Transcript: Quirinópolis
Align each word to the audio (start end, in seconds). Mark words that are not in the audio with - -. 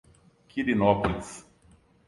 Quirinópolis 0.49 1.45